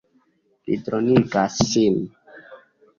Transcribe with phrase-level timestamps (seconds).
[0.69, 2.05] Li dronigas sin.